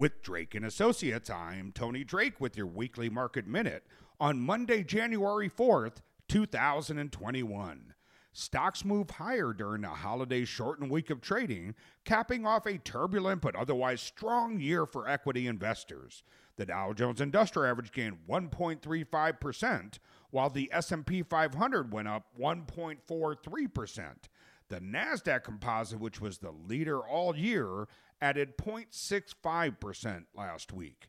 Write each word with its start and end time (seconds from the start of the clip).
With 0.00 0.22
Drake 0.22 0.54
and 0.54 0.64
Associates, 0.64 1.28
I'm 1.28 1.72
Tony 1.72 2.04
Drake 2.04 2.40
with 2.40 2.56
your 2.56 2.66
weekly 2.66 3.10
market 3.10 3.46
minute 3.46 3.84
on 4.18 4.40
Monday, 4.40 4.82
January 4.82 5.50
4th, 5.50 5.96
2021. 6.26 7.92
Stocks 8.32 8.82
move 8.82 9.10
higher 9.10 9.52
during 9.52 9.82
the 9.82 9.88
holiday 9.88 10.46
shortened 10.46 10.90
week 10.90 11.10
of 11.10 11.20
trading, 11.20 11.74
capping 12.06 12.46
off 12.46 12.64
a 12.64 12.78
turbulent 12.78 13.42
but 13.42 13.54
otherwise 13.54 14.00
strong 14.00 14.58
year 14.58 14.86
for 14.86 15.06
equity 15.06 15.46
investors. 15.46 16.22
The 16.56 16.64
Dow 16.64 16.94
Jones 16.94 17.20
Industrial 17.20 17.70
Average 17.70 17.92
gained 17.92 18.20
1.35%, 18.26 19.98
while 20.30 20.48
the 20.48 20.70
S&P 20.72 21.22
500 21.22 21.92
went 21.92 22.08
up 22.08 22.24
1.43%. 22.40 24.14
The 24.70 24.80
Nasdaq 24.80 25.42
Composite, 25.42 25.98
which 25.98 26.20
was 26.20 26.38
the 26.38 26.52
leader 26.52 27.00
all 27.00 27.36
year, 27.36 27.88
added 28.20 28.56
0.65% 28.56 30.24
last 30.34 30.72
week. 30.72 31.08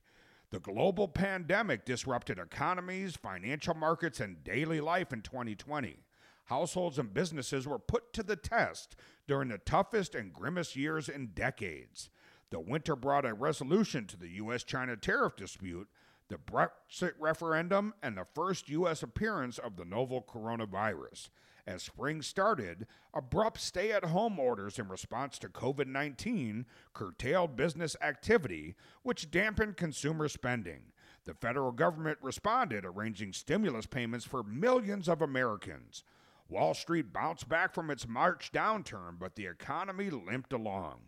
The 0.52 0.60
global 0.60 1.08
pandemic 1.08 1.86
disrupted 1.86 2.38
economies, 2.38 3.16
financial 3.16 3.74
markets, 3.74 4.20
and 4.20 4.44
daily 4.44 4.82
life 4.82 5.14
in 5.14 5.22
2020. 5.22 6.04
Households 6.46 7.00
and 7.00 7.14
businesses 7.14 7.66
were 7.66 7.80
put 7.80 8.12
to 8.14 8.24
the 8.24 8.36
test 8.36 8.98
during 9.28 9.48
the 9.48 9.60
toughest 9.60 10.14
and 10.14 10.34
grimmest 10.34 10.76
years 10.76 11.08
in 11.08 11.28
decades. 11.28 12.10
The 12.50 12.60
winter 12.60 12.98
brought 12.98 13.26
a 13.26 13.34
resolution 13.34 14.06
to 14.08 14.18
the 14.18 14.28
U.S. 14.32 14.64
China 14.66 14.98
tariff 14.98 15.38
dispute, 15.38 15.88
the 16.28 16.36
Brexit 16.36 17.14
referendum, 17.18 17.94
and 18.04 18.18
the 18.18 18.26
first 18.36 18.68
U.S. 18.70 19.02
appearance 19.04 19.58
of 19.58 19.78
the 19.78 19.86
novel 19.86 20.22
coronavirus. 20.22 21.30
As 21.68 21.84
spring 21.84 22.22
started, 22.22 22.88
abrupt 23.14 23.60
stay 23.60 23.92
at 23.92 24.06
home 24.06 24.40
orders 24.40 24.80
in 24.80 24.88
response 24.88 25.38
to 25.40 25.50
COVID 25.50 25.88
19 25.88 26.66
curtailed 26.94 27.56
business 27.56 27.96
activity, 28.02 28.76
which 29.04 29.32
dampened 29.32 29.78
consumer 29.78 30.28
spending. 30.28 30.92
The 31.26 31.34
federal 31.34 31.72
government 31.72 32.18
responded, 32.22 32.84
arranging 32.84 33.34
stimulus 33.34 33.86
payments 33.86 34.26
for 34.26 34.44
millions 34.44 35.08
of 35.08 35.22
Americans. 35.22 36.04
Wall 36.50 36.74
Street 36.74 37.14
bounced 37.14 37.48
back 37.48 37.74
from 37.74 37.90
its 37.90 38.08
March 38.08 38.52
downturn, 38.52 39.18
but 39.20 39.36
the 39.36 39.46
economy 39.46 40.10
limped 40.10 40.52
along. 40.52 41.02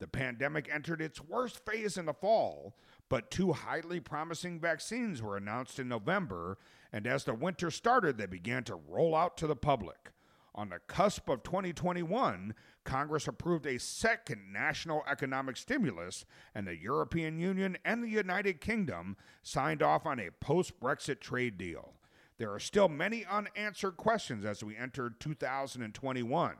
The 0.00 0.08
pandemic 0.08 0.68
entered 0.72 1.00
its 1.00 1.20
worst 1.20 1.64
phase 1.64 1.96
in 1.96 2.06
the 2.06 2.14
fall, 2.14 2.74
but 3.10 3.30
two 3.30 3.52
highly 3.52 4.00
promising 4.00 4.58
vaccines 4.58 5.20
were 5.20 5.36
announced 5.36 5.78
in 5.78 5.88
November, 5.88 6.56
and 6.92 7.06
as 7.06 7.24
the 7.24 7.34
winter 7.34 7.70
started, 7.70 8.16
they 8.16 8.24
began 8.24 8.64
to 8.64 8.76
roll 8.76 9.14
out 9.14 9.36
to 9.36 9.46
the 9.46 9.56
public. 9.56 10.12
On 10.54 10.68
the 10.68 10.78
cusp 10.86 11.28
of 11.28 11.42
2021, 11.42 12.54
Congress 12.84 13.28
approved 13.28 13.66
a 13.66 13.78
second 13.78 14.52
national 14.52 15.02
economic 15.10 15.56
stimulus, 15.56 16.24
and 16.54 16.66
the 16.66 16.76
European 16.76 17.38
Union 17.38 17.76
and 17.84 18.02
the 18.02 18.08
United 18.08 18.60
Kingdom 18.60 19.16
signed 19.42 19.82
off 19.82 20.06
on 20.06 20.18
a 20.18 20.30
post 20.40 20.78
Brexit 20.80 21.20
trade 21.20 21.58
deal. 21.58 21.94
There 22.38 22.52
are 22.52 22.60
still 22.60 22.88
many 22.88 23.24
unanswered 23.26 23.96
questions 23.96 24.44
as 24.44 24.64
we 24.64 24.76
enter 24.76 25.10
2021. 25.18 26.54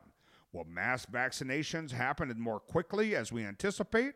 Will 0.53 0.65
mass 0.65 1.05
vaccinations 1.05 1.91
happen 1.91 2.33
more 2.37 2.59
quickly 2.59 3.15
as 3.15 3.31
we 3.31 3.43
anticipate? 3.45 4.15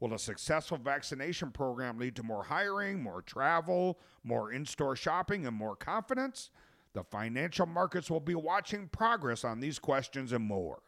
Will 0.00 0.14
a 0.14 0.18
successful 0.18 0.76
vaccination 0.76 1.50
program 1.50 1.98
lead 1.98 2.16
to 2.16 2.22
more 2.22 2.44
hiring, 2.44 3.02
more 3.02 3.22
travel, 3.22 3.98
more 4.22 4.52
in 4.52 4.66
store 4.66 4.96
shopping, 4.96 5.46
and 5.46 5.56
more 5.56 5.76
confidence? 5.76 6.50
The 6.94 7.04
financial 7.04 7.66
markets 7.66 8.10
will 8.10 8.20
be 8.20 8.34
watching 8.34 8.88
progress 8.88 9.44
on 9.44 9.60
these 9.60 9.78
questions 9.78 10.32
and 10.32 10.44
more. 10.44 10.80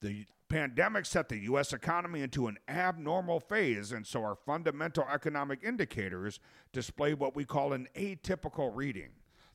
The 0.00 0.26
pandemic 0.48 1.06
set 1.06 1.28
the 1.28 1.38
U.S. 1.38 1.72
economy 1.72 2.22
into 2.22 2.48
an 2.48 2.58
abnormal 2.68 3.40
phase, 3.40 3.92
and 3.92 4.06
so 4.06 4.22
our 4.22 4.34
fundamental 4.34 5.04
economic 5.10 5.62
indicators 5.62 6.40
display 6.72 7.14
what 7.14 7.36
we 7.36 7.44
call 7.44 7.72
an 7.72 7.88
atypical 7.96 8.74
reading. 8.74 9.10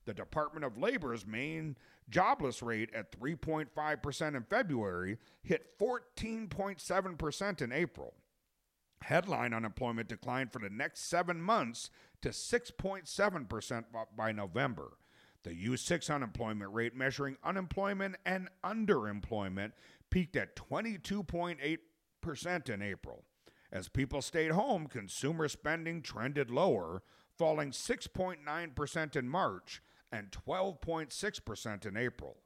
The 0.06 0.14
Department 0.14 0.64
of 0.64 0.78
Labor's 0.78 1.26
main 1.26 1.76
jobless 2.10 2.62
rate 2.62 2.90
at 2.94 3.12
3.5% 3.12 4.36
in 4.36 4.44
February 4.44 5.18
hit 5.44 5.78
14.7% 5.80 7.62
in 7.62 7.72
April. 7.72 8.14
Headline 9.06 9.54
unemployment 9.54 10.10
declined 10.10 10.52
for 10.52 10.58
the 10.58 10.72
next 10.72 11.02
seven 11.02 11.40
months 11.40 11.92
to 12.24 12.30
6.7% 12.30 13.84
by 14.18 14.32
November. 14.32 14.98
The 15.44 15.52
U6 15.52 16.12
unemployment 16.12 16.74
rate, 16.74 16.96
measuring 16.96 17.38
unemployment 17.44 18.16
and 18.26 18.50
underemployment, 18.64 19.74
peaked 20.10 20.36
at 20.36 20.56
22.8% 20.56 22.70
in 22.70 22.82
April. 22.82 23.26
As 23.72 23.90
people 23.90 24.24
stayed 24.24 24.52
home, 24.52 24.88
consumer 24.88 25.48
spending 25.50 26.02
trended 26.02 26.50
lower, 26.50 27.04
falling 27.38 27.70
6.9% 27.70 29.16
in 29.16 29.30
March 29.30 29.84
and 30.12 30.32
12.6% 30.32 31.86
in 31.86 31.96
April. 31.96 32.38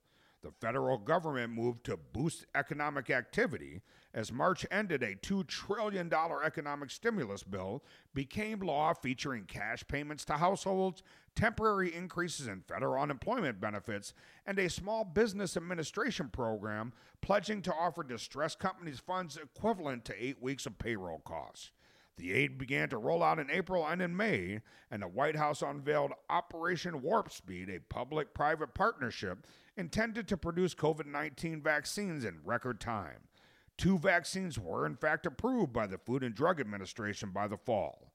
The 0.42 0.52
federal 0.62 0.98
government 0.98 1.54
moved 1.54 1.84
to 1.86 1.98
boost 1.98 2.46
economic 2.56 3.10
activity 3.10 3.82
as 4.14 4.32
March 4.32 4.66
ended 4.72 5.04
a 5.04 5.16
$2 5.16 5.46
trillion 5.48 6.12
economic 6.44 6.90
stimulus 6.90 7.44
bill 7.44 7.84
became 8.14 8.60
law 8.60 8.94
featuring 8.94 9.44
cash 9.44 9.84
payments 9.88 10.26
to 10.26 10.34
households, 10.34 11.04
temporary 11.36 11.94
increases 11.94 12.48
in 12.48 12.62
federal 12.62 13.02
unemployment 13.02 13.60
benefits, 13.60 14.14
and 14.46 14.58
a 14.58 14.70
small 14.70 15.04
business 15.04 15.58
administration 15.58 16.30
program 16.30 16.94
pledging 17.22 17.62
to 17.62 17.74
offer 17.74 18.02
distressed 18.02 18.60
companies 18.60 19.00
funds 19.00 19.38
equivalent 19.38 20.06
to 20.06 20.24
eight 20.24 20.42
weeks 20.42 20.66
of 20.66 20.80
payroll 20.80 21.20
costs. 21.20 21.72
The 22.20 22.34
aid 22.34 22.58
began 22.58 22.90
to 22.90 22.98
roll 22.98 23.24
out 23.24 23.40
in 23.40 23.50
April 23.50 23.88
and 23.88 24.02
in 24.02 24.14
May, 24.14 24.60
and 24.92 25.02
the 25.02 25.08
White 25.08 25.38
House 25.38 25.62
unveiled 25.62 26.12
Operation 26.30 27.02
Warp 27.02 27.32
Speed, 27.32 27.70
a 27.70 27.80
public 27.80 28.34
private 28.34 28.74
partnership 28.74 29.48
intended 29.78 30.28
to 30.28 30.36
produce 30.36 30.76
COVID 30.76 31.06
19 31.06 31.62
vaccines 31.62 32.26
in 32.26 32.42
record 32.44 32.82
time. 32.82 33.30
Two 33.78 33.98
vaccines 33.98 34.60
were, 34.60 34.86
in 34.86 34.98
fact, 34.98 35.26
approved 35.26 35.72
by 35.72 35.88
the 35.88 35.98
Food 35.98 36.22
and 36.22 36.36
Drug 36.36 36.60
Administration 36.60 37.32
by 37.32 37.48
the 37.48 37.56
fall. 37.56 38.12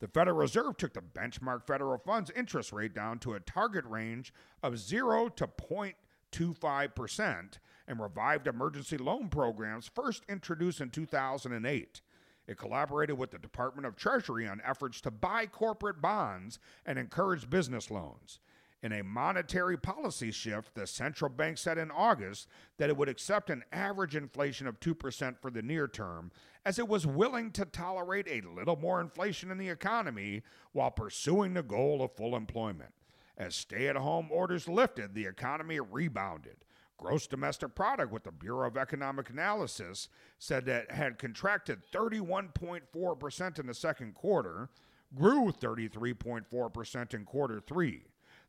The 0.00 0.08
Federal 0.08 0.36
Reserve 0.36 0.76
took 0.76 0.92
the 0.92 1.00
benchmark 1.00 1.66
federal 1.66 1.96
funds 1.96 2.30
interest 2.36 2.74
rate 2.74 2.92
down 2.92 3.18
to 3.20 3.32
a 3.32 3.40
target 3.40 3.86
range 3.86 4.34
of 4.62 4.78
0 4.78 5.30
to 5.30 5.46
0.25% 5.46 7.58
and 7.88 8.00
revived 8.00 8.46
emergency 8.46 8.98
loan 8.98 9.30
programs 9.30 9.90
first 9.94 10.24
introduced 10.28 10.82
in 10.82 10.90
2008. 10.90 12.02
It 12.46 12.58
collaborated 12.58 13.18
with 13.18 13.30
the 13.30 13.38
Department 13.38 13.86
of 13.86 13.96
Treasury 13.96 14.46
on 14.46 14.60
efforts 14.64 15.00
to 15.02 15.10
buy 15.10 15.46
corporate 15.46 16.00
bonds 16.00 16.58
and 16.84 16.98
encourage 16.98 17.50
business 17.50 17.90
loans. 17.90 18.40
In 18.82 18.92
a 18.92 19.02
monetary 19.02 19.76
policy 19.76 20.30
shift, 20.30 20.74
the 20.74 20.86
central 20.86 21.30
bank 21.30 21.58
said 21.58 21.78
in 21.78 21.90
August 21.90 22.46
that 22.76 22.90
it 22.90 22.96
would 22.96 23.08
accept 23.08 23.50
an 23.50 23.64
average 23.72 24.14
inflation 24.14 24.66
of 24.66 24.78
2% 24.78 25.40
for 25.40 25.50
the 25.50 25.62
near 25.62 25.88
term, 25.88 26.30
as 26.64 26.78
it 26.78 26.86
was 26.86 27.06
willing 27.06 27.50
to 27.52 27.64
tolerate 27.64 28.28
a 28.28 28.46
little 28.46 28.76
more 28.76 29.00
inflation 29.00 29.50
in 29.50 29.58
the 29.58 29.70
economy 29.70 30.42
while 30.72 30.90
pursuing 30.90 31.54
the 31.54 31.62
goal 31.62 32.02
of 32.02 32.12
full 32.12 32.36
employment. 32.36 32.92
As 33.38 33.54
stay 33.54 33.88
at 33.88 33.96
home 33.96 34.28
orders 34.30 34.68
lifted, 34.68 35.14
the 35.14 35.26
economy 35.26 35.80
rebounded. 35.80 36.56
Gross 36.98 37.26
domestic 37.26 37.74
product 37.74 38.10
with 38.10 38.24
the 38.24 38.32
Bureau 38.32 38.66
of 38.66 38.76
Economic 38.76 39.28
Analysis 39.28 40.08
said 40.38 40.64
that 40.66 40.90
had 40.90 41.18
contracted 41.18 41.82
31.4% 41.92 43.58
in 43.58 43.66
the 43.66 43.74
second 43.74 44.14
quarter, 44.14 44.70
grew 45.14 45.52
33.4% 45.52 47.14
in 47.14 47.24
quarter 47.24 47.60
three. 47.60 48.04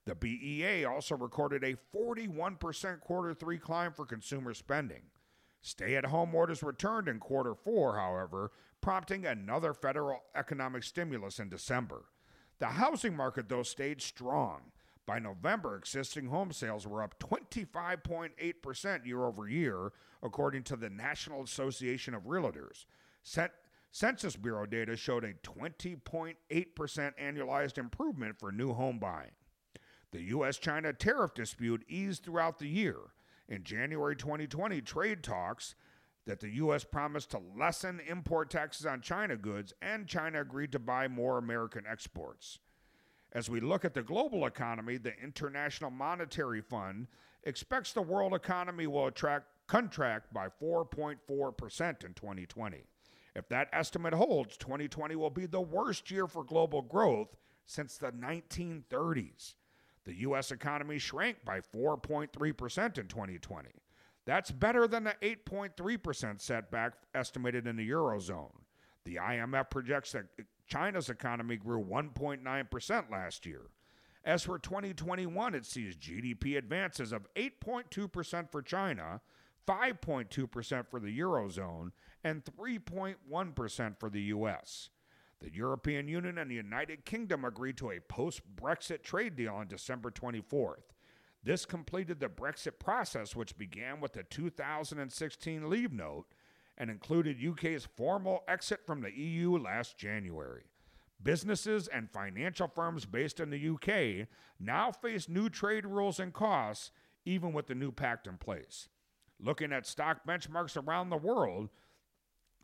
The 0.05 0.15
BEA 0.15 0.85
also 0.85 1.17
recorded 1.17 1.63
a 1.63 1.75
41% 1.95 3.01
quarter 3.01 3.33
three 3.33 3.57
climb 3.57 3.91
for 3.91 4.05
consumer 4.05 4.53
spending. 4.53 5.01
Stay 5.61 5.97
at 5.97 6.05
home 6.05 6.33
orders 6.33 6.63
returned 6.63 7.09
in 7.09 7.19
quarter 7.19 7.53
four, 7.53 7.97
however, 7.97 8.51
prompting 8.79 9.25
another 9.25 9.73
federal 9.73 10.21
economic 10.33 10.83
stimulus 10.83 11.39
in 11.39 11.49
December. 11.49 12.05
The 12.59 12.67
housing 12.67 13.15
market, 13.15 13.49
though, 13.49 13.63
stayed 13.63 14.01
strong. 14.01 14.71
By 15.07 15.19
November, 15.19 15.77
existing 15.77 16.27
home 16.27 16.51
sales 16.51 16.85
were 16.85 17.01
up 17.01 17.17
25.8% 17.17 19.05
year 19.05 19.23
over 19.23 19.47
year, 19.47 19.93
according 20.21 20.63
to 20.63 20.75
the 20.75 20.89
National 20.89 21.41
Association 21.41 22.13
of 22.13 22.23
Realtors. 22.23 22.85
Census 23.89 24.35
Bureau 24.35 24.65
data 24.65 24.97
showed 24.97 25.23
a 25.23 25.33
20.8% 25.33 26.35
annualized 26.51 27.77
improvement 27.77 28.37
for 28.37 28.51
new 28.51 28.73
home 28.73 28.99
buying. 28.99 29.31
The 30.11 30.23
U.S. 30.23 30.57
China 30.57 30.91
tariff 30.91 31.33
dispute 31.33 31.85
eased 31.87 32.23
throughout 32.23 32.59
the 32.59 32.67
year. 32.67 32.97
In 33.47 33.63
January 33.63 34.15
2020, 34.15 34.81
trade 34.81 35.23
talks 35.23 35.75
that 36.25 36.41
the 36.41 36.49
U.S. 36.55 36.83
promised 36.83 37.31
to 37.31 37.41
lessen 37.57 38.01
import 38.05 38.49
taxes 38.49 38.85
on 38.85 38.99
China 38.99 39.37
goods, 39.37 39.73
and 39.81 40.05
China 40.05 40.41
agreed 40.41 40.73
to 40.73 40.79
buy 40.79 41.07
more 41.07 41.37
American 41.37 41.85
exports. 41.89 42.59
As 43.33 43.49
we 43.49 43.59
look 43.59 43.85
at 43.85 43.93
the 43.93 44.01
global 44.01 44.45
economy, 44.45 44.97
the 44.97 45.13
International 45.21 45.91
Monetary 45.91 46.61
Fund 46.61 47.07
expects 47.43 47.93
the 47.93 48.01
world 48.01 48.33
economy 48.33 48.87
will 48.87 49.07
attract, 49.07 49.47
contract 49.67 50.33
by 50.33 50.47
4.4% 50.61 52.05
in 52.05 52.13
2020. 52.13 52.83
If 53.35 53.47
that 53.49 53.69
estimate 53.71 54.13
holds, 54.13 54.57
2020 54.57 55.15
will 55.15 55.29
be 55.29 55.45
the 55.45 55.61
worst 55.61 56.09
year 56.09 56.25
for 56.25 56.43
global 56.43 56.81
growth 56.81 57.35
since 57.65 57.97
the 57.97 58.11
1930s. 58.11 59.55
The 60.05 60.19
U.S. 60.21 60.51
economy 60.51 60.97
shrank 60.97 61.43
by 61.45 61.59
4.3% 61.59 62.97
in 62.97 63.07
2020. 63.07 63.69
That's 64.25 64.51
better 64.51 64.87
than 64.87 65.03
the 65.03 65.15
8.3% 65.21 66.41
setback 66.41 66.93
estimated 67.13 67.67
in 67.67 67.75
the 67.75 67.89
Eurozone. 67.89 68.55
The 69.03 69.15
IMF 69.15 69.69
projects 69.69 70.13
that 70.13 70.25
China's 70.67 71.09
economy 71.09 71.55
grew 71.55 71.83
1.9% 71.83 73.11
last 73.11 73.45
year. 73.45 73.61
As 74.23 74.43
for 74.43 74.59
2021, 74.59 75.55
it 75.55 75.65
sees 75.65 75.95
GDP 75.95 76.57
advances 76.57 77.13
of 77.13 77.27
8.2% 77.35 78.51
for 78.51 78.61
China, 78.61 79.21
5.2% 79.65 80.87
for 80.89 80.99
the 80.99 81.19
Eurozone, 81.19 81.91
and 82.23 82.43
3.1% 82.43 83.99
for 83.99 84.09
the 84.09 84.21
US. 84.23 84.89
The 85.39 85.53
European 85.53 86.07
Union 86.07 86.37
and 86.37 86.49
the 86.49 86.55
United 86.55 87.05
Kingdom 87.05 87.45
agreed 87.45 87.77
to 87.77 87.91
a 87.91 87.99
post 87.99 88.41
Brexit 88.55 89.03
trade 89.03 89.35
deal 89.35 89.53
on 89.53 89.67
December 89.67 90.11
24th. 90.11 90.91
This 91.43 91.65
completed 91.65 92.19
the 92.19 92.27
Brexit 92.27 92.79
process, 92.79 93.35
which 93.35 93.57
began 93.57 94.01
with 94.01 94.13
the 94.13 94.23
2016 94.23 95.69
Leave 95.69 95.93
Note 95.93 96.25
and 96.77 96.89
included 96.89 97.45
UK's 97.45 97.87
formal 97.95 98.43
exit 98.47 98.85
from 98.85 99.01
the 99.01 99.17
EU 99.17 99.57
last 99.57 99.97
January. 99.97 100.63
Businesses 101.21 101.87
and 101.87 102.11
financial 102.11 102.67
firms 102.67 103.05
based 103.05 103.39
in 103.39 103.49
the 103.49 103.69
UK 103.69 104.27
now 104.59 104.91
face 104.91 105.27
new 105.27 105.49
trade 105.49 105.85
rules 105.85 106.19
and 106.19 106.33
costs, 106.33 106.91
even 107.25 107.53
with 107.53 107.67
the 107.67 107.75
new 107.75 107.91
pact 107.91 108.27
in 108.27 108.37
place. 108.37 108.89
Looking 109.39 109.73
at 109.73 109.85
stock 109.85 110.25
benchmarks 110.27 110.77
around 110.77 111.09
the 111.09 111.17
world, 111.17 111.69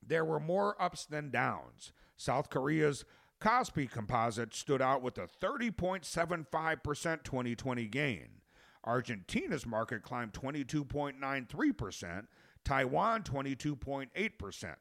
there 0.05 0.25
were 0.25 0.39
more 0.39 0.81
ups 0.81 1.05
than 1.05 1.31
downs. 1.31 1.91
South 2.15 2.49
Korea's 2.49 3.05
Kospi 3.41 3.89
Composite 3.89 4.53
stood 4.53 4.81
out 4.81 5.01
with 5.01 5.17
a 5.17 5.27
30.75% 5.27 7.23
2020 7.23 7.85
gain. 7.87 8.29
Argentina's 8.85 9.65
market 9.65 10.03
climbed 10.03 10.33
22.93%, 10.33 12.27
Taiwan 12.63 13.23
22.8%. 13.23 14.75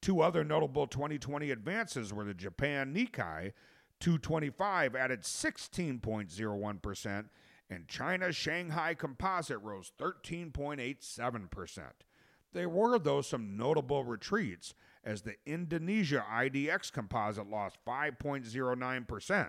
Two 0.00 0.20
other 0.20 0.42
notable 0.42 0.86
2020 0.86 1.50
advances 1.50 2.12
were 2.12 2.24
the 2.24 2.34
Japan 2.34 2.94
Nikkei 2.94 3.52
225 4.00 4.96
added 4.96 5.22
16.01%, 5.22 7.24
and 7.70 7.86
China's 7.86 8.34
Shanghai 8.34 8.94
Composite 8.94 9.62
rose 9.62 9.92
13.87%. 10.00 11.80
There 12.52 12.68
were, 12.68 12.98
though, 12.98 13.22
some 13.22 13.56
notable 13.56 14.02
retreats 14.02 14.74
as 15.04 15.22
the 15.22 15.36
Indonesia 15.46 16.24
IDX 16.28 16.92
Composite 16.92 17.48
lost 17.48 17.78
5.09%, 17.86 19.46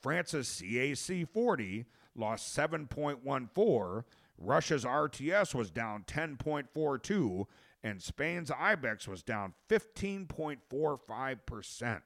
France's 0.00 0.48
CAC 0.48 1.26
40 1.26 1.86
lost 2.14 2.56
7.14, 2.56 4.04
Russia's 4.38 4.84
RTS 4.84 5.54
was 5.54 5.70
down 5.70 6.04
10.42, 6.06 7.46
and 7.82 8.00
Spain's 8.00 8.50
IBEX 8.50 9.06
was 9.08 9.22
down 9.22 9.52
15.45%. 9.68 12.00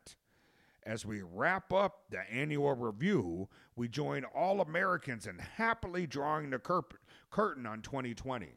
As 0.84 1.06
we 1.06 1.22
wrap 1.22 1.72
up 1.72 2.00
the 2.10 2.28
annual 2.30 2.74
review, 2.74 3.48
we 3.76 3.86
join 3.86 4.24
all 4.24 4.60
Americans 4.60 5.28
in 5.28 5.38
happily 5.38 6.08
drawing 6.08 6.50
the 6.50 6.58
cur- 6.58 6.82
curtain 7.30 7.66
on 7.66 7.82
2020. 7.82 8.48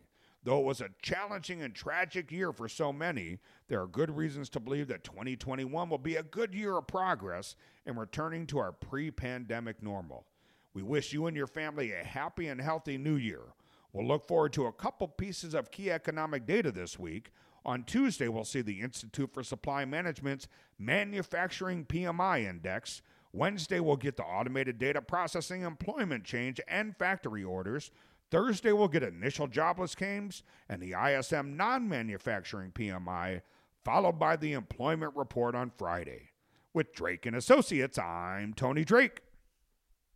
Though 0.44 0.60
it 0.60 0.66
was 0.66 0.82
a 0.82 0.90
challenging 1.02 1.62
and 1.64 1.74
tragic 1.74 2.32
year 2.32 2.52
for 2.52 2.70
so 2.70 2.94
many, 2.94 3.40
there 3.68 3.82
are 3.82 3.88
good 3.88 4.16
reasons 4.16 4.48
to 4.50 4.60
believe 4.60 4.88
that 4.88 5.04
2021 5.04 5.90
will 5.90 5.98
be 5.98 6.16
a 6.16 6.24
good 6.24 6.54
year 6.54 6.78
of 6.78 6.88
progress 6.88 7.56
in 7.86 7.98
returning 7.98 8.48
to 8.48 8.60
our 8.60 8.72
pre 8.72 9.12
pandemic 9.12 9.84
normal. 9.84 10.26
We 10.74 10.84
wish 10.84 11.14
you 11.14 11.28
and 11.28 11.38
your 11.38 11.48
family 11.48 11.94
a 11.94 12.04
happy 12.04 12.48
and 12.48 12.62
healthy 12.62 12.98
new 12.98 13.16
year. 13.16 13.42
We'll 13.96 14.08
look 14.08 14.28
forward 14.28 14.52
to 14.54 14.66
a 14.66 14.74
couple 14.74 15.08
pieces 15.08 15.54
of 15.54 15.72
key 15.72 15.90
economic 15.90 16.46
data 16.46 16.70
this 16.70 17.00
week. 17.00 17.32
On 17.64 17.86
Tuesday, 17.86 18.28
we'll 18.28 18.44
see 18.44 18.60
the 18.60 18.82
Institute 18.82 19.34
for 19.34 19.42
Supply 19.42 19.86
Management's 19.86 20.50
Manufacturing 20.78 21.86
PMI 21.86 22.44
Index. 22.44 23.02
Wednesday, 23.32 23.80
we'll 23.80 23.96
get 23.96 24.18
the 24.18 24.24
Automated 24.24 24.80
Data 24.80 25.02
Processing 25.02 25.62
Employment 25.62 26.26
Change 26.26 26.60
and 26.68 26.98
Factory 26.98 27.46
Orders. 27.46 27.90
Thursday, 28.32 28.74
we'll 28.74 28.90
get 28.90 29.02
initial 29.02 29.48
jobless 29.48 29.96
claims 29.96 30.44
and 30.68 30.82
the 30.82 30.94
ISM 31.02 31.56
non 31.56 31.88
manufacturing 31.88 32.72
PMI, 32.72 33.44
followed 33.86 34.20
by 34.20 34.36
the 34.36 34.52
employment 34.52 35.16
report 35.16 35.56
on 35.56 35.72
Friday. 35.78 36.32
With 36.74 36.94
Drake 36.94 37.26
and 37.26 37.36
Associates, 37.38 37.98
I'm 37.98 38.54
Tony 38.54 38.84
Drake. 38.84 39.22